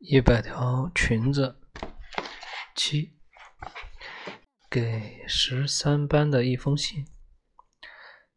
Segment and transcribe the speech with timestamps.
[0.00, 1.56] 一百条裙子。
[2.76, 3.18] 七，
[4.70, 7.04] 给十三班的一封信。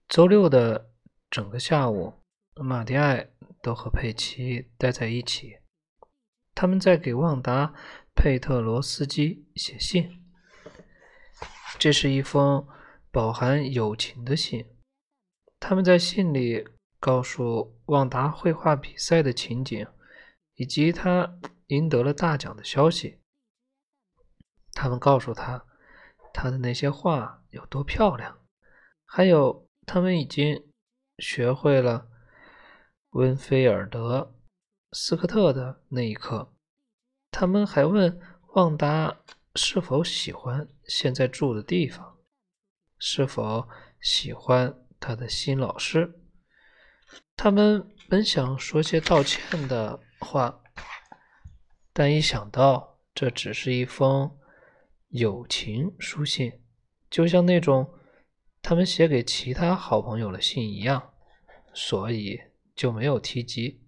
[0.09, 0.89] 周六的
[1.29, 2.15] 整个下午，
[2.55, 3.29] 马蒂埃
[3.61, 5.59] 都和佩奇待在一起。
[6.55, 7.67] 他们在给旺达·
[8.15, 10.19] 佩特罗斯基写信。
[11.77, 12.67] 这是一封
[13.11, 14.65] 饱含友情的信。
[15.59, 16.67] 他们在信里
[16.99, 19.85] 告诉旺达绘画比赛的情景，
[20.55, 21.39] 以及他。
[21.71, 23.21] 赢得了大奖的消息。
[24.73, 25.65] 他们告诉他，
[26.33, 28.39] 他的那些画有多漂亮，
[29.05, 30.69] 还有他们已经
[31.19, 32.09] 学会了
[33.11, 34.35] 温菲尔德
[34.91, 36.53] 斯科特的那一刻。
[37.31, 38.19] 他们还问
[38.55, 39.21] 旺达
[39.55, 42.17] 是否喜欢现在住的地方，
[42.97, 43.69] 是否
[44.01, 46.19] 喜欢他的新老师。
[47.37, 50.60] 他们本想说些道歉的话。
[51.93, 54.37] 但一想到这只是一封
[55.09, 56.59] 友情书信，
[57.09, 57.93] 就像那种
[58.61, 61.11] 他们写给其他好朋友的信一样，
[61.73, 62.39] 所以
[62.73, 63.81] 就没有提及。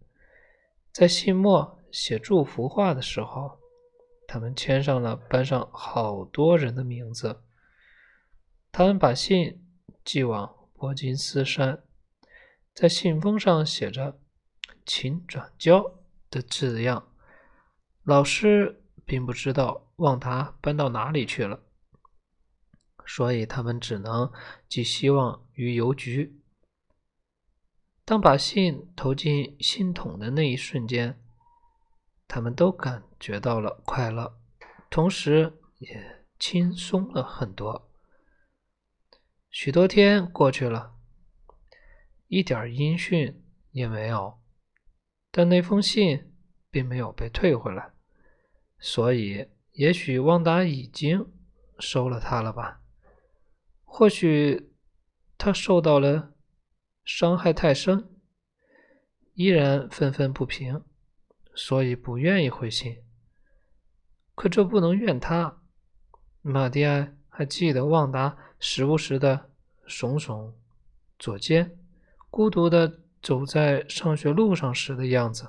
[0.91, 3.59] 在信末写祝福话的时候，
[4.27, 7.41] 他们签上了班上好多人的名字。
[8.71, 9.63] 他们把信
[10.03, 11.83] 寄往伯金斯山，
[12.73, 14.19] 在信封上写着
[14.85, 15.99] “请转交”
[16.29, 17.12] 的字样。
[18.03, 21.63] 老师并不知道旺达搬到哪里去了，
[23.05, 24.29] 所以他们只能
[24.67, 26.41] 寄希望于邮局。
[28.03, 31.17] 当把信投进信筒的那一瞬间，
[32.27, 34.37] 他们都感觉到了快乐，
[34.89, 37.89] 同时也轻松了很多。
[39.49, 40.95] 许多天过去了，
[42.27, 44.41] 一点音讯也没有，
[45.31, 46.33] 但那封信
[46.69, 47.92] 并没有被退回来。
[48.85, 51.31] 所以，也许旺达已经
[51.79, 52.81] 收了他了吧？
[53.85, 54.73] 或许
[55.37, 56.33] 他受到了
[57.05, 58.09] 伤害太深，
[59.35, 60.83] 依然愤愤不平，
[61.55, 62.97] 所以不愿意回信。
[64.35, 65.61] 可这不能怨他。
[66.41, 69.49] 马蒂埃还记得旺达时不时的
[69.87, 70.51] 耸耸
[71.17, 71.79] 左肩，
[72.29, 75.47] 孤独的走在上学路上时的样子。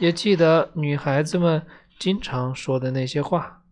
[0.00, 1.66] 也记得女孩子们
[1.98, 3.62] 经常说的那些话。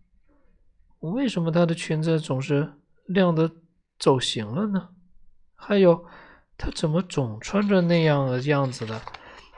[0.99, 2.71] 为什么她的裙子总是
[3.05, 3.51] 亮的
[3.97, 4.89] 走形了呢？
[5.55, 6.05] 还有，
[6.55, 9.01] 她怎么总穿着那样的样子的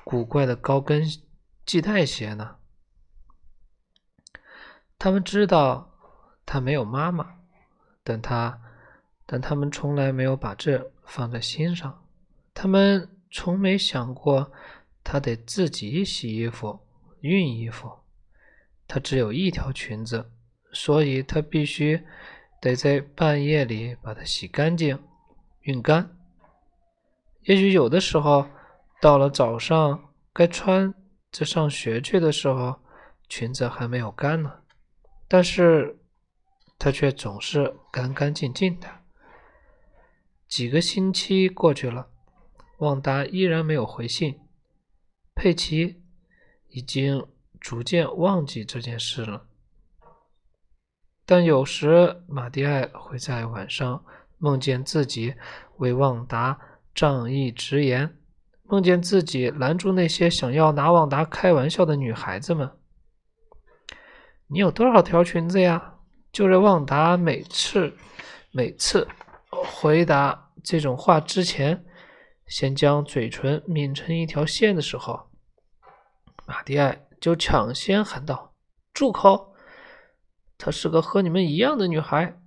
[0.06, 1.04] 古怪的高跟
[1.66, 2.56] 系带鞋呢？
[4.98, 5.92] 他们知道
[6.46, 7.36] 她没有妈妈，
[8.02, 8.62] 但她，
[9.26, 12.02] 但他们从来没有把这放在心上。
[12.54, 14.54] 他们从没想过。
[15.04, 16.80] 她得自己洗衣服、
[17.22, 17.92] 熨衣服。
[18.88, 20.32] 她只有一条裙子，
[20.74, 22.04] 所以她必须
[22.60, 25.00] 得在半夜里把它洗干净、
[25.64, 26.18] 熨干。
[27.44, 28.48] 也许有的时候，
[29.02, 30.94] 到了早上该穿
[31.32, 32.80] 着上学去的时候，
[33.28, 34.60] 裙子还没有干呢。
[35.28, 35.98] 但是
[36.78, 38.88] 她却总是干干净净的。
[40.48, 42.10] 几个星期过去了，
[42.80, 44.38] 旺达依然没有回信。
[45.36, 46.02] 佩奇
[46.68, 47.26] 已经
[47.60, 49.48] 逐渐忘记这件事了，
[51.26, 54.04] 但有时马蒂埃会在晚上
[54.38, 55.36] 梦见自己
[55.78, 56.60] 为旺达
[56.94, 58.18] 仗义直言，
[58.64, 62.72] 梦见自己拦住那些想要拿旺达开玩笑的女孩子们。
[64.48, 65.96] 你有多少条裙子呀？
[66.32, 67.94] 就在旺达每次
[68.52, 69.08] 每次
[69.50, 71.86] 回答这种话之前，
[72.52, 75.32] 先将嘴唇抿成一条线的时候。
[76.46, 78.54] 马蒂埃就抢先喊道
[78.94, 79.56] ：“住口！
[80.58, 82.42] 她是个和你们一样的女孩。”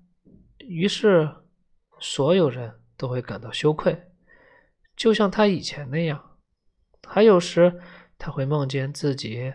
[0.61, 1.35] 于是，
[1.99, 4.11] 所有人都会感到羞愧，
[4.95, 6.37] 就像他以前那样。
[7.09, 7.81] 还有时，
[8.19, 9.55] 他会梦见自己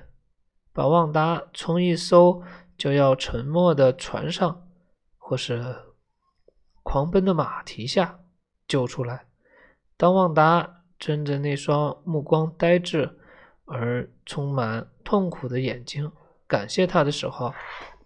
[0.74, 2.42] 把旺达从一艘
[2.76, 4.68] 就要沉没的船上，
[5.20, 5.94] 或是
[6.82, 8.20] 狂奔的马蹄下
[8.68, 9.29] 救出来。
[10.00, 13.18] 当旺达睁着那双目光呆滞。
[13.72, 16.12] 而充满痛苦的眼睛
[16.48, 17.54] 感谢他的时候，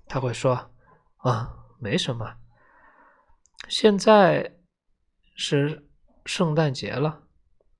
[0.10, 0.72] 他会说
[1.24, 2.36] ：“啊，没什么。
[3.70, 4.58] 现在
[5.38, 5.88] 是
[6.26, 7.24] 圣诞节了，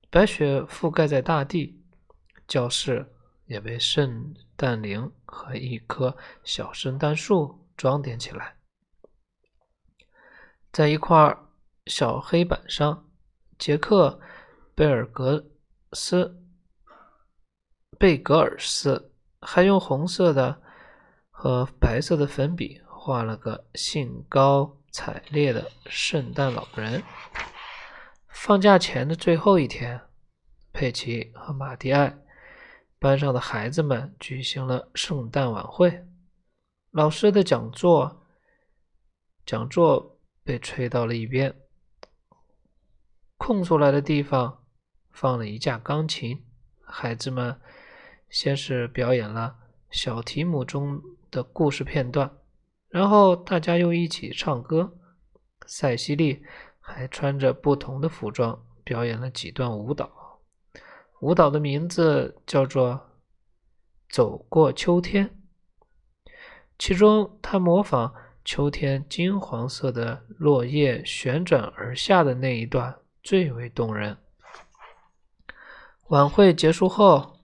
[0.08, 1.84] 白雪覆盖在大地，
[2.48, 3.12] 教室
[3.44, 8.56] 也被圣诞铃和一棵小圣诞树装点起来。
[10.72, 11.36] 在一块
[11.84, 13.06] 小黑板上，
[13.58, 14.18] 杰克·
[14.74, 15.44] 贝尔格
[15.92, 16.40] 斯。”
[17.98, 20.60] 贝格尔斯还用红色的
[21.30, 27.02] 和白色的粉笔画了个兴高采烈的圣诞老人。
[28.28, 30.00] 放假前的最后一天，
[30.72, 32.18] 佩奇和马蒂埃
[32.98, 36.04] 班上的孩子们举行了圣诞晚会。
[36.90, 38.26] 老师的讲座
[39.46, 41.54] 讲座被吹到了一边，
[43.46, 44.64] 空出来的地方
[45.12, 46.42] 放了一架钢琴。
[46.82, 47.60] 孩子们
[48.30, 49.54] 先是表演了
[49.90, 52.30] 小提姆中的故事片段，
[52.88, 54.96] 然后大家又一起唱歌。
[55.66, 56.42] 塞西莉
[56.80, 60.40] 还穿着不同的服装表演了几段舞蹈，
[61.20, 62.92] 舞蹈的名字叫做
[64.08, 65.28] 《走过秋天》，
[66.78, 74.18] 其中她模仿秋天金黄色的落叶旋转而下的那一段最为动人。
[76.08, 77.40] 晚会结束后，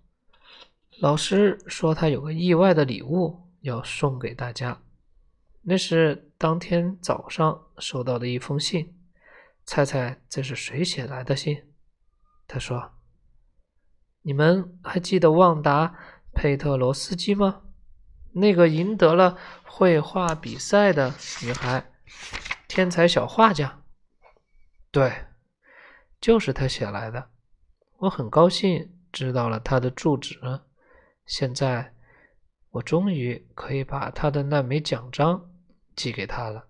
[1.00, 4.82] 老师说他有个意外的礼物要送给大家。
[5.62, 8.94] 那是当天早上收到的一封信。
[9.64, 11.72] 猜猜这是谁写来的信？
[12.46, 12.92] 他说
[14.20, 15.88] ：“你们还记得旺达·
[16.34, 17.62] 佩特罗斯基吗？
[18.32, 21.90] 那个赢得了绘画比赛的女孩，
[22.68, 23.82] 天才小画家。
[24.90, 25.24] 对，
[26.20, 27.30] 就是他写来的。”
[27.98, 30.38] 我很高兴知道了他的住址，
[31.26, 31.94] 现在
[32.70, 35.50] 我终于可以把他的那枚奖章
[35.94, 36.66] 寄给他了。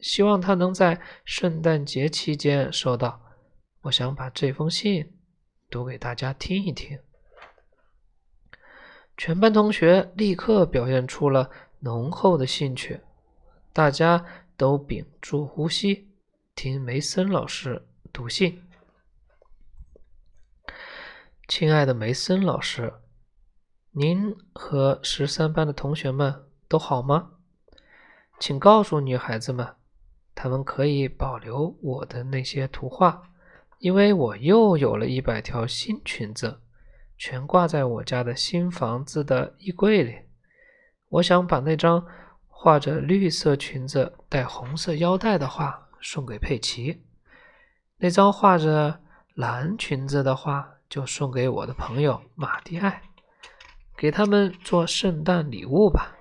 [0.00, 3.20] 希望他能在圣诞节期间收到。
[3.82, 5.12] 我想把这封信
[5.70, 6.98] 读给大家听一听。
[9.16, 11.50] 全班同学立刻表现出了
[11.80, 13.00] 浓厚的兴趣，
[13.72, 14.24] 大家
[14.56, 16.08] 都屏住呼吸，
[16.54, 18.63] 听梅森老师读信。
[21.46, 22.94] 亲爱的梅森老师，
[23.90, 27.32] 您和十三班的同学们都好吗？
[28.40, 29.74] 请告诉女孩子们，
[30.34, 33.24] 她们可以保留我的那些图画，
[33.78, 36.60] 因为我又有了一百条新裙子，
[37.18, 40.20] 全挂在我家的新房子的衣柜里。
[41.10, 42.06] 我想把那张
[42.48, 47.02] 画着绿色裙子、带红色腰带的画送给佩奇，
[47.98, 49.02] 那张画着
[49.34, 50.70] 蓝裙子的画。
[50.94, 53.02] 就送给我的朋友马蒂埃，
[53.96, 56.16] 给他们做圣诞礼物吧。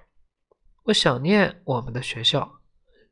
[0.86, 2.60] 我想念我们的学校，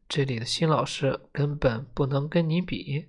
[0.09, 3.05] 这里的新老师根本不能跟你比。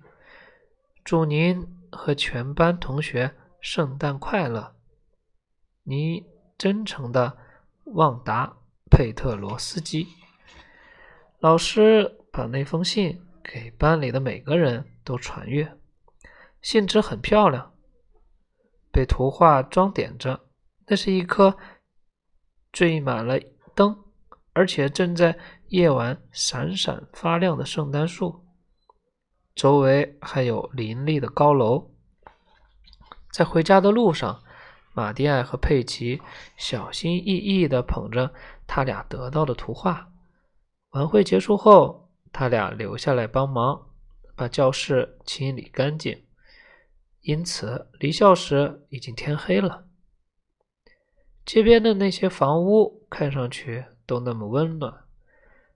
[1.03, 4.75] 祝您和全班同学圣诞快乐！
[5.81, 6.23] 你
[6.55, 7.35] 真诚的
[7.85, 8.45] 旺达·
[8.91, 10.07] 佩特罗斯基。
[11.39, 15.75] 老师把那封信给班里的每个人都传阅，
[16.61, 17.72] 信纸很漂亮。
[18.93, 20.39] 被图画装点着，
[20.85, 21.57] 那是一棵
[22.71, 23.39] 缀满了
[23.73, 23.97] 灯，
[24.53, 25.37] 而且正在
[25.69, 28.45] 夜晚闪闪发亮的圣诞树。
[29.55, 31.91] 周围还有林立的高楼。
[33.31, 34.43] 在回家的路上，
[34.93, 36.21] 马蒂埃和佩奇
[36.55, 38.31] 小心翼翼地捧着
[38.67, 40.09] 他俩得到的图画。
[40.91, 43.87] 晚会结束后，他俩留下来帮忙
[44.35, 46.23] 把教室清理干净。
[47.23, 49.85] 因此，离校时已经天黑了。
[51.45, 54.93] 街边的那些房屋看上去都那么温暖。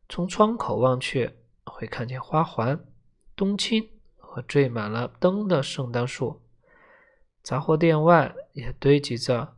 [0.10, 1.32] 从窗口望去，
[1.66, 2.86] 会看见花环、
[3.36, 6.42] 冬青和缀满了灯的圣诞树。
[7.42, 9.56] 杂货店外也堆积着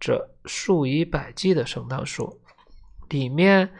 [0.00, 2.40] 这数以百计的圣诞树，
[3.10, 3.70] 里面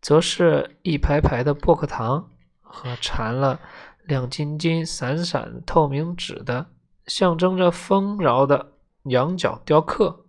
[0.00, 3.60] 则是一排排的薄荷糖和缠了。
[4.04, 6.70] 亮晶晶、闪闪透明纸的，
[7.06, 8.72] 象征着丰饶的
[9.04, 10.26] 羊角雕刻。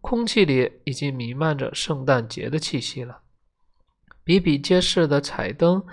[0.00, 3.20] 空气里已经弥漫着圣诞节的气息了。
[4.24, 5.84] 比比皆是的彩灯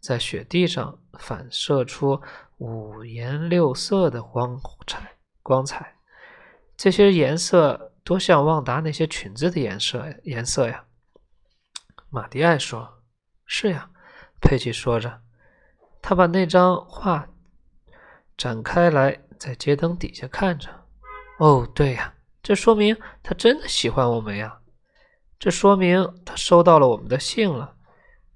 [0.00, 2.20] 在雪地上反射出
[2.58, 5.16] 五颜六色的光彩。
[5.42, 5.96] 光彩，
[6.76, 10.84] 这些颜色多像旺达那些裙子的颜色颜色呀！
[12.10, 13.02] 马蒂埃说
[13.44, 13.90] ：“是呀。”
[14.40, 15.23] 佩奇说着。
[16.06, 17.26] 他把那张画
[18.36, 20.68] 展开来，在街灯底下看着。
[21.38, 24.60] 哦，对呀，这说明他真的喜欢我们呀！
[25.38, 27.74] 这说明他收到了我们的信了，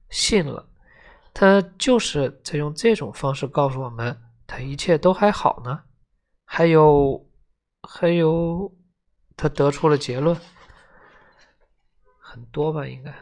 [0.08, 0.66] 信了。
[1.34, 5.82] 他就是在用这种方式告诉我们，他一切都还好呢。
[6.46, 7.28] 还有，
[7.82, 8.75] 还有，
[9.37, 10.34] 他得出了结论，
[12.18, 13.14] 很多吧，应该。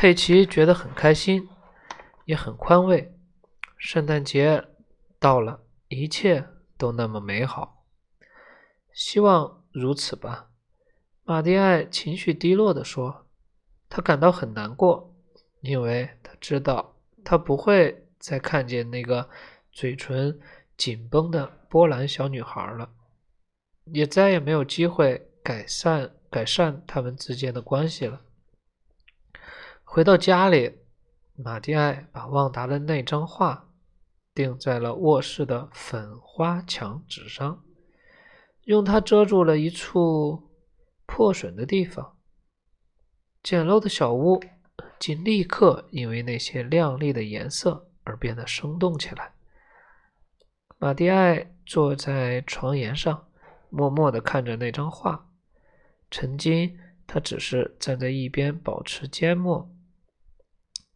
[0.00, 1.48] 佩奇觉得很开心，
[2.24, 3.12] 也很宽慰。
[3.76, 4.64] 圣诞节
[5.18, 7.84] 到了，一切都那么美好。
[8.92, 10.50] 希望如此吧。
[11.24, 13.26] 马蒂埃情绪低落地说
[13.90, 15.16] ：“他感到很难过，
[15.62, 19.28] 因为他知道他不会再看见那个
[19.72, 20.38] 嘴唇
[20.76, 22.88] 紧绷的波兰小女孩了，
[23.86, 28.20] 也再也没有机会改善改善他们之间的关系了。”
[29.90, 30.80] 回到家里，
[31.34, 33.70] 马蒂埃把旺达的那张画
[34.34, 37.64] 钉在了卧室的粉花墙纸上，
[38.64, 40.50] 用它遮住了一处
[41.06, 42.18] 破损的地方。
[43.42, 44.44] 简陋的小屋
[44.98, 49.32] 竟立刻因为那些亮丽的颜色而变得生动起来。
[50.76, 53.26] 马蒂埃坐在床沿上，
[53.70, 55.30] 默默地看着那张画。
[56.10, 59.74] 曾经，他只是站在一边，保持缄默。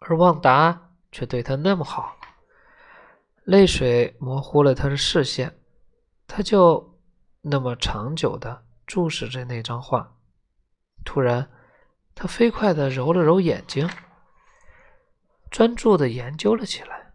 [0.05, 2.17] 而旺达却对他那么好，
[3.45, 5.59] 泪水模糊了他的视线，
[6.27, 6.99] 他就
[7.43, 10.17] 那么长久的注视着那张画。
[11.05, 11.51] 突然，
[12.15, 13.89] 他飞快的揉了揉眼睛，
[15.51, 17.13] 专注的研究了起来。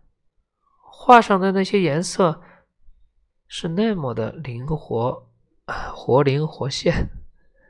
[0.82, 2.42] 画上的那些颜色
[3.48, 5.30] 是那么的灵活，
[5.94, 7.10] 活灵活现，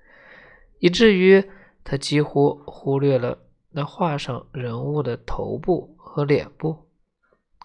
[0.80, 1.52] 以至于
[1.84, 3.47] 他几乎忽略了。
[3.78, 6.90] 那画上人物的头部和脸部，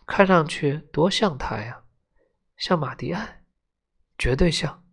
[0.04, 1.84] 看上去多像他呀，
[2.58, 3.42] 像马蒂埃，
[4.18, 4.84] 绝对像。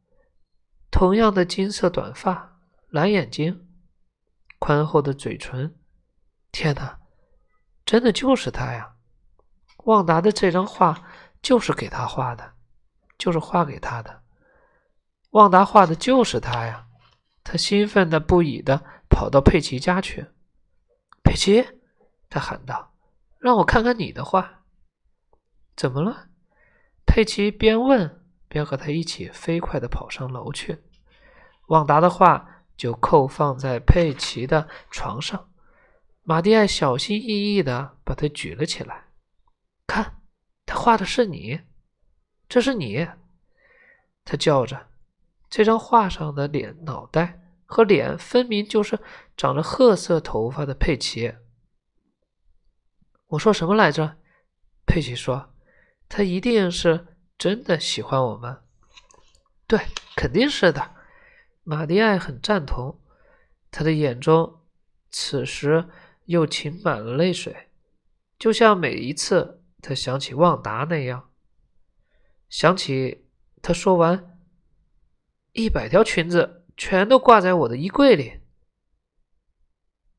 [0.89, 3.67] 同样的金色短发、蓝眼睛、
[4.59, 5.75] 宽厚的嘴唇，
[6.53, 6.97] 天哪，
[7.83, 8.95] 真的就是他呀！
[9.83, 11.05] 旺达的这张画
[11.41, 12.53] 就是给他画的，
[13.17, 14.23] 就是画给他的。
[15.31, 16.87] 旺达画的就是他呀！
[17.43, 20.25] 他兴奋的不已的跑到佩奇家去。
[21.29, 21.63] 佩奇，
[22.27, 22.95] 他喊道
[23.37, 24.63] ：“让我看看你的画。”
[25.77, 26.27] 怎么了？
[27.05, 30.79] 佩奇边问边和他一起飞快的跑上楼去。
[31.67, 35.51] 旺达的画就扣放在佩奇的床上。
[36.23, 39.09] 马蒂埃小心翼翼的把它举了起来。
[39.85, 40.23] 看，
[40.65, 41.61] 他画的是你，
[42.47, 43.07] 这是你！
[44.25, 44.87] 他叫着。
[45.47, 47.38] 这张画上的脸、脑袋。
[47.69, 48.99] 和脸分明就是
[49.37, 51.35] 长着褐色头发的佩奇。
[53.27, 54.17] 我说什么来着？
[54.87, 55.53] 佩奇说
[56.09, 58.57] ：“他一定是真的喜欢我们。”
[59.67, 59.79] 对，
[60.15, 60.95] 肯定是的。
[61.63, 62.99] 马蒂埃很赞同，
[63.69, 64.61] 他的眼中
[65.11, 65.87] 此时
[66.25, 67.69] 又噙满了泪水，
[68.39, 71.29] 就像每一次他想起旺达那样，
[72.49, 73.27] 想起
[73.61, 74.39] 他说完
[75.51, 76.58] 一百条裙子。
[76.79, 78.39] 全都挂在我的衣柜里，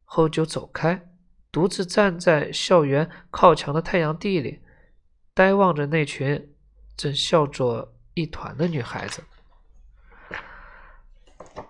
[0.04, 1.08] 后就走开，
[1.50, 4.60] 独自站在校园靠墙的太阳地里，
[5.32, 6.54] 呆望着那群
[6.98, 9.22] 正笑作一团的女孩子。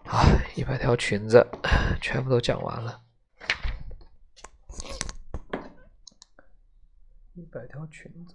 [0.06, 1.46] 啊，一百条裙子，
[2.02, 3.00] 全部都讲完了。
[7.34, 8.34] 一百条裙子。